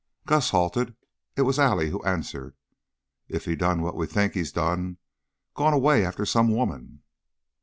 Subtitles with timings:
[0.25, 0.95] Gus halted;
[1.35, 2.55] it was Allie who answered:
[3.27, 4.97] "If he's done what we think he's done
[5.53, 7.03] gone away after some woman."